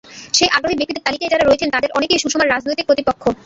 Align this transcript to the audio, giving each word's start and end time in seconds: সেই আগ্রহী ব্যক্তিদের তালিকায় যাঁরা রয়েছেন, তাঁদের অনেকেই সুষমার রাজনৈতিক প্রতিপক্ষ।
সেই 0.33 0.49
আগ্রহী 0.51 0.77
ব্যক্তিদের 0.77 1.05
তালিকায় 1.05 1.31
যাঁরা 1.31 1.45
রয়েছেন, 1.45 1.69
তাঁদের 1.71 1.95
অনেকেই 1.97 2.21
সুষমার 2.23 2.51
রাজনৈতিক 2.53 2.85
প্রতিপক্ষ। 2.87 3.23